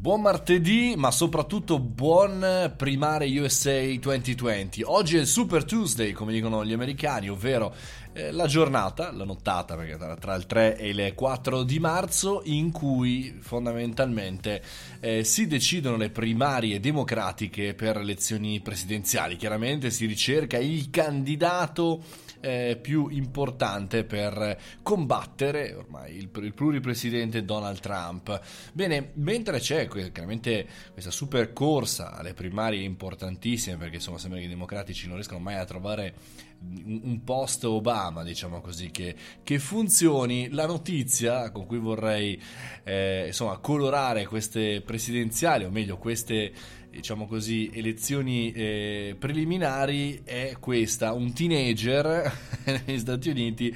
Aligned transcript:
Buon 0.00 0.22
martedì, 0.22 0.94
ma 0.96 1.10
soprattutto 1.10 1.78
buon 1.78 2.72
primare 2.74 3.38
USA 3.38 3.82
2020. 3.82 4.80
Oggi 4.82 5.18
è 5.18 5.20
il 5.20 5.26
Super 5.26 5.66
Tuesday, 5.66 6.12
come 6.12 6.32
dicono 6.32 6.64
gli 6.64 6.72
americani, 6.72 7.28
ovvero 7.28 7.74
eh, 8.12 8.32
la 8.32 8.46
giornata, 8.46 9.12
la 9.12 9.24
nottata, 9.24 9.76
perché 9.76 9.96
tra, 9.96 10.16
tra, 10.16 10.34
il 10.34 10.46
3 10.46 10.76
e 10.76 10.88
il 10.88 11.12
4 11.14 11.62
di 11.62 11.78
marzo, 11.78 12.42
in 12.44 12.72
cui 12.72 13.38
fondamentalmente 13.40 14.62
eh, 15.00 15.24
si 15.24 15.46
decidono 15.46 15.96
le 15.96 16.10
primarie 16.10 16.80
democratiche 16.80 17.74
per 17.74 17.96
le 17.96 18.02
elezioni 18.02 18.60
presidenziali. 18.60 19.36
Chiaramente 19.36 19.90
si 19.90 20.06
ricerca 20.06 20.58
il 20.58 20.90
candidato 20.90 22.02
eh, 22.40 22.78
più 22.80 23.08
importante 23.08 24.04
per 24.04 24.58
combattere 24.82 25.74
ormai 25.74 26.16
il, 26.16 26.30
il 26.42 26.54
pluripresidente 26.54 27.44
Donald 27.44 27.80
Trump. 27.80 28.40
Bene, 28.72 29.10
mentre 29.14 29.58
c'è 29.60 29.86
chiaramente 29.88 30.66
questa 30.92 31.10
super 31.10 31.52
corsa 31.52 32.12
alle 32.12 32.34
primarie 32.34 32.82
importantissime, 32.82 33.76
perché 33.76 33.96
insomma 33.96 34.18
sembra 34.18 34.38
che 34.38 34.46
i 34.46 34.48
democratici 34.48 35.06
non 35.06 35.16
riescono 35.16 35.40
mai 35.40 35.56
a 35.56 35.64
trovare 35.64 36.14
un 36.62 37.22
post 37.24 37.64
Obama, 38.00 38.24
diciamo 38.24 38.62
così, 38.62 38.90
che, 38.90 39.14
che, 39.42 39.58
funzioni. 39.58 40.48
La 40.50 40.66
notizia 40.66 41.50
con 41.50 41.66
cui 41.66 41.78
vorrei 41.78 42.40
eh, 42.82 43.24
insomma 43.26 43.58
colorare 43.58 44.26
queste 44.26 44.80
presidenziali, 44.80 45.64
o 45.64 45.70
meglio 45.70 45.98
queste 45.98 46.52
diciamo 46.90 47.26
così, 47.26 47.70
elezioni 47.72 48.52
eh, 48.52 49.16
preliminari 49.18 50.22
è 50.24 50.56
questa. 50.58 51.12
Un 51.12 51.32
teenager 51.34 52.49
negli 52.86 52.98
Stati 52.98 53.28
Uniti 53.28 53.74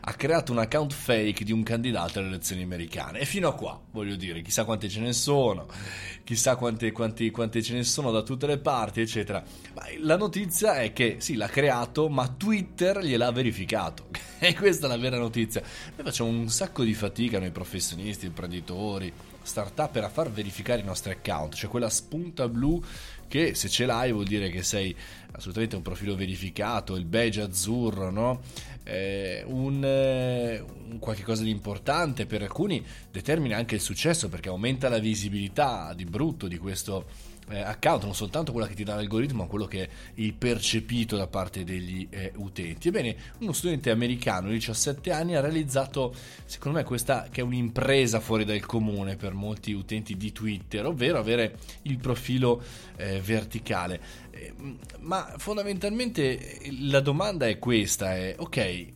ha 0.00 0.12
creato 0.14 0.52
un 0.52 0.58
account 0.58 0.92
fake 0.92 1.44
di 1.44 1.52
un 1.52 1.62
candidato 1.62 2.18
alle 2.18 2.28
elezioni 2.28 2.62
americane. 2.62 3.20
E 3.20 3.24
fino 3.24 3.48
a 3.48 3.54
qua, 3.54 3.80
voglio 3.90 4.16
dire, 4.16 4.42
chissà 4.42 4.64
quante 4.64 4.88
ce 4.88 5.00
ne 5.00 5.12
sono, 5.12 5.66
chissà 6.24 6.56
quante, 6.56 6.92
quante, 6.92 7.30
quante 7.30 7.62
ce 7.62 7.74
ne 7.74 7.84
sono 7.84 8.10
da 8.10 8.22
tutte 8.22 8.46
le 8.46 8.58
parti, 8.58 9.00
eccetera. 9.00 9.42
Ma 9.74 9.82
la 10.00 10.16
notizia 10.16 10.80
è 10.80 10.92
che 10.92 11.16
sì, 11.18 11.34
l'ha 11.34 11.48
creato, 11.48 12.08
ma 12.08 12.28
Twitter 12.28 13.00
gliel'ha 13.00 13.30
verificato. 13.30 14.06
e 14.38 14.54
questa 14.54 14.86
è 14.86 14.88
la 14.88 14.98
vera 14.98 15.18
notizia. 15.18 15.62
Noi 15.96 16.04
facciamo 16.04 16.30
un 16.30 16.48
sacco 16.48 16.82
di 16.82 16.94
fatica, 16.94 17.38
noi 17.38 17.50
professionisti, 17.50 18.26
imprenditori 18.26 19.12
startup 19.44 19.94
a 19.96 20.08
far 20.08 20.30
verificare 20.30 20.80
i 20.80 20.84
nostri 20.84 21.12
account, 21.12 21.54
cioè 21.54 21.70
quella 21.70 21.90
spunta 21.90 22.48
blu 22.48 22.82
che 23.34 23.56
se 23.56 23.68
ce 23.68 23.84
l'hai 23.84 24.12
vuol 24.12 24.26
dire 24.26 24.48
che 24.48 24.62
sei 24.62 24.94
assolutamente 25.32 25.74
un 25.74 25.82
profilo 25.82 26.14
verificato, 26.14 26.94
il 26.94 27.04
badge 27.04 27.40
azzurro, 27.40 28.08
no? 28.08 28.42
Eh, 28.84 29.42
un, 29.46 29.84
eh, 29.84 30.62
un 30.90 31.00
qualche 31.00 31.24
cosa 31.24 31.42
di 31.42 31.50
importante 31.50 32.26
per 32.26 32.42
alcuni 32.42 32.84
determina 33.10 33.56
anche 33.56 33.74
il 33.74 33.80
successo 33.80 34.28
perché 34.28 34.50
aumenta 34.50 34.88
la 34.88 34.98
visibilità 34.98 35.94
di 35.94 36.04
brutto 36.04 36.46
di 36.46 36.58
questo 36.58 37.06
eh, 37.48 37.60
account, 37.60 38.04
non 38.04 38.14
soltanto 38.14 38.52
quella 38.52 38.66
che 38.66 38.74
ti 38.74 38.84
dà 38.84 38.94
l'algoritmo, 38.94 39.42
ma 39.42 39.48
quello 39.48 39.66
che 39.66 39.88
è 40.14 40.32
percepito 40.32 41.16
da 41.16 41.26
parte 41.26 41.64
degli 41.64 42.06
eh, 42.10 42.32
utenti. 42.36 42.88
Ebbene, 42.88 43.16
uno 43.38 43.52
studente 43.52 43.90
americano 43.90 44.48
di 44.48 44.54
17 44.54 45.10
anni 45.12 45.34
ha 45.34 45.40
realizzato, 45.40 46.14
secondo 46.44 46.78
me, 46.78 46.84
questa 46.84 47.28
che 47.30 47.40
è 47.40 47.44
un'impresa 47.44 48.20
fuori 48.20 48.44
dal 48.44 48.64
comune 48.64 49.16
per 49.16 49.34
molti 49.34 49.72
utenti 49.72 50.16
di 50.16 50.32
Twitter, 50.32 50.86
ovvero 50.86 51.18
avere 51.18 51.58
il 51.82 51.98
profilo 51.98 52.62
eh, 52.96 53.20
verticale. 53.24 54.00
Eh, 54.30 54.52
ma 55.00 55.34
fondamentalmente 55.38 56.60
la 56.80 57.00
domanda 57.00 57.46
è 57.46 57.58
questa: 57.58 58.14
è, 58.14 58.34
ok, 58.38 58.86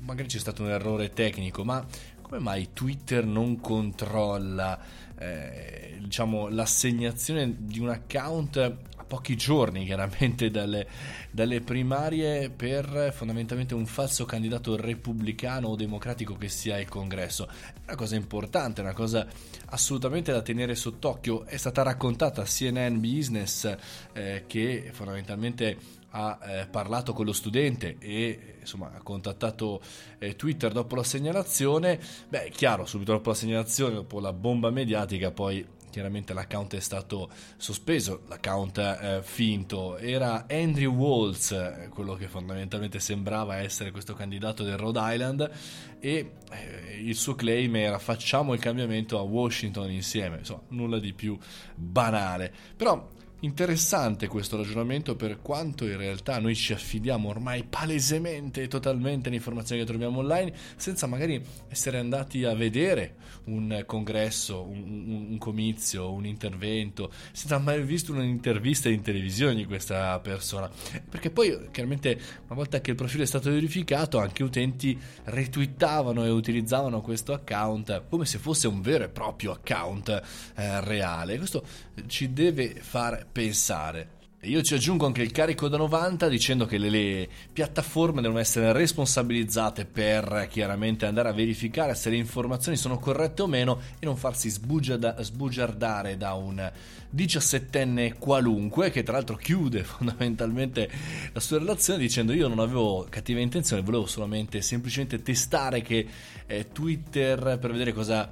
magari 0.00 0.28
c'è 0.28 0.38
stato 0.38 0.62
un 0.62 0.70
errore 0.70 1.12
tecnico, 1.12 1.64
ma 1.64 1.84
come 2.20 2.40
mai 2.40 2.70
Twitter 2.72 3.24
non 3.24 3.60
controlla 3.60 4.78
eh, 5.18 5.96
diciamo, 6.00 6.48
l'assegnazione 6.48 7.54
di 7.58 7.80
un 7.80 7.88
account 7.88 8.76
pochi 9.08 9.36
giorni 9.36 9.84
chiaramente 9.84 10.50
dalle, 10.50 10.86
dalle, 11.32 11.60
primarie 11.60 12.50
per 12.50 13.12
fondamentalmente 13.12 13.74
un 13.74 13.86
falso 13.86 14.24
candidato 14.24 14.76
repubblicano 14.76 15.68
o 15.68 15.74
democratico 15.74 16.36
che 16.36 16.48
sia 16.48 16.78
il 16.78 16.88
congresso. 16.88 17.48
Una 17.84 17.96
cosa 17.96 18.14
importante, 18.14 18.82
una 18.82 18.92
cosa 18.92 19.26
assolutamente 19.70 20.30
da 20.30 20.42
tenere 20.42 20.76
sott'occhio. 20.76 21.44
È 21.44 21.56
stata 21.56 21.82
raccontata 21.82 22.42
a 22.42 22.44
CNN 22.44 23.00
Business 23.00 23.76
eh, 24.12 24.44
che 24.46 24.90
fondamentalmente 24.92 25.76
ha 26.10 26.38
eh, 26.42 26.66
parlato 26.66 27.12
con 27.12 27.24
lo 27.24 27.32
studente 27.32 27.96
e 27.98 28.56
insomma 28.60 28.92
ha 28.94 29.02
contattato 29.02 29.80
eh, 30.18 30.36
Twitter 30.36 30.72
dopo 30.72 30.94
la 30.94 31.02
segnalazione, 31.02 32.00
beh 32.28 32.50
chiaro, 32.50 32.86
subito 32.86 33.12
dopo 33.12 33.30
la 33.30 33.34
segnalazione, 33.34 33.94
dopo 33.94 34.20
la 34.20 34.32
bomba 34.32 34.70
mediatica, 34.70 35.30
poi 35.30 35.66
chiaramente 35.98 36.32
l'account 36.32 36.76
è 36.76 36.80
stato 36.80 37.28
sospeso, 37.56 38.22
l'account 38.28 38.78
eh, 38.78 39.20
finto, 39.22 39.96
era 39.96 40.46
Andrew 40.48 40.94
Waltz, 40.94 41.50
eh, 41.50 41.88
quello 41.92 42.14
che 42.14 42.28
fondamentalmente 42.28 43.00
sembrava 43.00 43.56
essere 43.56 43.90
questo 43.90 44.14
candidato 44.14 44.62
del 44.62 44.76
Rhode 44.76 45.00
Island 45.02 45.50
e 45.98 46.32
eh, 46.52 47.00
il 47.02 47.16
suo 47.16 47.34
claim 47.34 47.74
era 47.74 47.98
facciamo 47.98 48.54
il 48.54 48.60
cambiamento 48.60 49.18
a 49.18 49.22
Washington 49.22 49.90
insieme, 49.90 50.38
insomma 50.38 50.62
nulla 50.68 51.00
di 51.00 51.12
più 51.12 51.36
banale, 51.74 52.52
però 52.76 53.16
Interessante 53.40 54.26
questo 54.26 54.56
ragionamento 54.56 55.14
per 55.14 55.40
quanto 55.40 55.86
in 55.86 55.96
realtà 55.96 56.40
noi 56.40 56.56
ci 56.56 56.72
affidiamo 56.72 57.28
ormai 57.28 57.62
palesemente 57.62 58.62
e 58.62 58.66
totalmente 58.66 59.28
alle 59.28 59.36
informazioni 59.36 59.80
che 59.80 59.86
troviamo 59.86 60.18
online 60.18 60.52
senza 60.74 61.06
magari 61.06 61.40
essere 61.68 61.98
andati 61.98 62.42
a 62.42 62.52
vedere 62.54 63.14
un 63.44 63.84
congresso, 63.86 64.64
un, 64.64 65.26
un, 65.30 65.38
comizio, 65.38 66.10
un 66.10 66.26
intervento, 66.26 67.12
senza 67.30 67.58
mai 67.58 67.80
visto 67.84 68.12
un'intervista 68.12 68.88
in 68.88 69.02
televisione 69.02 69.54
di 69.54 69.66
questa 69.66 70.18
persona. 70.18 70.68
Perché 71.08 71.30
poi 71.30 71.68
chiaramente 71.70 72.20
una 72.46 72.56
volta 72.56 72.80
che 72.80 72.90
il 72.90 72.96
profilo 72.96 73.22
è 73.22 73.26
stato 73.26 73.50
verificato 73.50 74.18
anche 74.18 74.42
utenti 74.42 74.98
retweetavano 75.26 76.24
e 76.24 76.30
utilizzavano 76.30 77.00
questo 77.00 77.32
account 77.34 78.06
come 78.08 78.26
se 78.26 78.38
fosse 78.38 78.66
un 78.66 78.80
vero 78.80 79.04
e 79.04 79.08
proprio 79.08 79.52
account 79.52 80.08
eh, 80.56 80.80
reale. 80.80 81.38
Questo 81.38 81.64
ci 82.08 82.32
deve 82.32 82.74
far 82.74 83.26
pensare. 83.30 84.16
Io 84.42 84.62
ci 84.62 84.74
aggiungo 84.74 85.04
anche 85.04 85.22
il 85.22 85.32
carico 85.32 85.66
da 85.66 85.76
90 85.78 86.28
dicendo 86.28 86.64
che 86.64 86.78
le, 86.78 86.88
le, 86.90 87.28
piattaforme 87.52 88.20
devono 88.20 88.38
essere 88.38 88.72
responsabilizzate 88.72 89.84
per 89.84 90.46
chiaramente 90.48 91.06
andare 91.06 91.28
a 91.28 91.32
verificare 91.32 91.96
se 91.96 92.08
le 92.08 92.14
informazioni 92.14 92.76
sono 92.76 93.00
corrette 93.00 93.42
o 93.42 93.48
meno 93.48 93.80
e 93.98 94.06
non 94.06 94.16
farsi 94.16 94.48
sbugiarda, 94.48 95.20
sbugiardare 95.24 96.16
da 96.16 96.34
un 96.34 96.70
17enne 97.12 98.16
qualunque 98.16 98.90
che 98.90 99.02
tra 99.02 99.14
l'altro 99.14 99.34
chiude 99.34 99.82
fondamentalmente 99.84 100.88
la 101.32 101.40
sua 101.40 101.58
relazione 101.58 101.98
dicendo 101.98 102.32
io 102.32 102.46
non 102.46 102.60
avevo 102.60 103.08
cattiva 103.10 103.40
intenzione, 103.40 103.82
volevo 103.82 104.06
solamente 104.06 104.62
semplicemente 104.62 105.20
testare 105.20 105.82
che 105.82 106.06
eh, 106.46 106.68
Twitter 106.70 107.58
per 107.58 107.72
vedere 107.72 107.92
cosa 107.92 108.30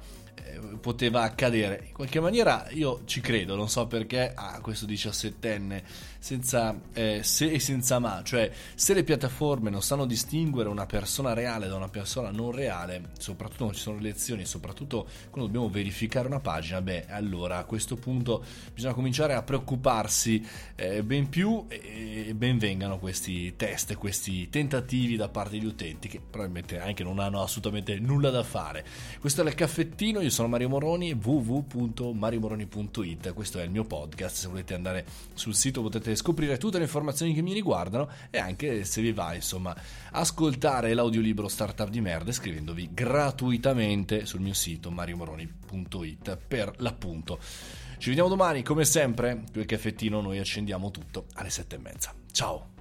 poteva 0.79 1.21
accadere. 1.21 1.85
In 1.87 1.93
qualche 1.93 2.19
maniera 2.19 2.67
io 2.71 3.01
ci 3.05 3.21
credo, 3.21 3.55
non 3.55 3.69
so 3.69 3.87
perché 3.87 4.33
a 4.33 4.53
ah, 4.53 4.61
questo 4.61 4.85
17enne 4.85 5.83
senza 6.19 6.77
eh, 6.93 7.21
se 7.23 7.51
e 7.51 7.59
senza 7.59 7.99
ma, 7.99 8.21
cioè 8.23 8.51
se 8.75 8.93
le 8.93 9.03
piattaforme 9.03 9.69
non 9.69 9.81
sanno 9.81 10.05
distinguere 10.05 10.67
una 10.69 10.85
persona 10.85 11.33
reale 11.33 11.67
da 11.67 11.75
una 11.75 11.89
persona 11.89 12.31
non 12.31 12.51
reale, 12.51 13.09
soprattutto 13.17 13.57
quando 13.59 13.75
ci 13.75 13.81
sono 13.81 13.97
le 13.97 14.03
lezioni, 14.03 14.45
soprattutto 14.45 15.07
quando 15.29 15.49
dobbiamo 15.49 15.69
verificare 15.69 16.27
una 16.27 16.39
pagina, 16.39 16.81
beh, 16.81 17.05
allora 17.07 17.57
a 17.57 17.63
questo 17.63 17.95
punto 17.95 18.43
bisogna 18.73 18.93
cominciare 18.93 19.33
a 19.33 19.41
preoccuparsi 19.41 20.45
eh, 20.75 21.03
ben 21.03 21.29
più 21.29 21.65
e 21.67 22.33
ben 22.35 22.57
vengano 22.57 22.99
questi 22.99 23.55
test, 23.55 23.95
questi 23.95 24.49
tentativi 24.49 25.15
da 25.15 25.29
parte 25.29 25.51
degli 25.51 25.65
utenti 25.65 26.07
che 26.07 26.19
probabilmente 26.19 26.79
anche 26.79 27.03
non 27.03 27.19
hanno 27.19 27.41
assolutamente 27.41 27.97
nulla 27.99 28.29
da 28.29 28.43
fare. 28.43 28.85
Questo 29.19 29.41
è 29.41 29.45
il 29.45 29.55
caffettino, 29.55 30.19
io 30.27 30.33
sono 30.33 30.49
Mario 30.49 30.69
Moroni, 30.69 31.13
www.mariomoroni.it, 31.13 33.33
questo 33.33 33.59
è 33.59 33.63
il 33.63 33.71
mio 33.71 33.85
podcast, 33.85 34.35
se 34.35 34.47
volete 34.47 34.73
andare 34.73 35.05
sul 35.33 35.55
sito 35.55 35.81
potete 35.81 36.13
scoprire 36.15 36.57
tutte 36.57 36.77
le 36.77 36.83
informazioni 36.83 37.33
che 37.33 37.41
mi 37.41 37.53
riguardano 37.53 38.09
e 38.29 38.37
anche 38.37 38.83
se 38.83 39.01
vi 39.01 39.13
va 39.13 39.33
insomma 39.33 39.75
ascoltare 40.11 40.93
l'audiolibro 40.93 41.47
Startup 41.47 41.89
di 41.89 42.01
merda 42.01 42.31
scrivendovi 42.31 42.89
gratuitamente 42.93 44.25
sul 44.25 44.41
mio 44.41 44.53
sito 44.53 44.91
mariomoroni.it 44.91 46.37
per 46.47 46.73
l'appunto. 46.77 47.39
Ci 47.97 48.09
vediamo 48.09 48.29
domani 48.29 48.61
come 48.63 48.85
sempre, 48.85 49.43
qui 49.51 49.61
il 49.61 49.67
caffettino 49.67 50.21
noi 50.21 50.37
accendiamo 50.39 50.91
tutto 50.91 51.25
alle 51.35 51.49
sette 51.49 51.77
e 51.77 51.79
mezza. 51.79 52.13
Ciao! 52.31 52.76